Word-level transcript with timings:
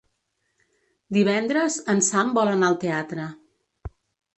Divendres 1.19 1.79
en 1.95 2.03
Sam 2.11 2.35
vol 2.41 2.53
anar 2.59 2.75
al 2.75 2.83
teatre. 2.89 3.33